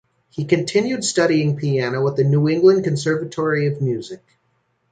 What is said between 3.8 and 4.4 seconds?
Music.